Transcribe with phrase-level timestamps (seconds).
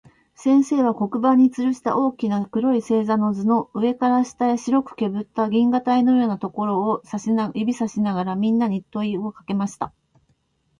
[0.33, 7.03] 先生は、黒板に吊つるした大きな黒い星座の図の、上から下へ白くけぶった銀河帯のようなところを
[7.53, 9.93] 指さしながら、みんなに問といをかけました。